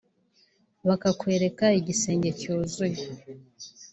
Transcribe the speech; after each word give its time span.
bakakwereka 0.87 1.65
igisenge 1.79 2.29
cyuzuye 2.39 3.03